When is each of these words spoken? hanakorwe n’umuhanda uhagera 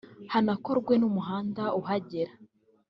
hanakorwe 0.33 0.93
n’umuhanda 1.01 1.63
uhagera 1.79 2.31